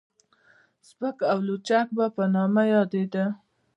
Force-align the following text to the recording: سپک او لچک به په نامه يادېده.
سپک 0.87 1.17
او 1.31 1.39
لچک 1.47 1.87
به 1.97 2.05
په 2.15 2.23
نامه 2.33 2.63
يادېده. 2.71 3.25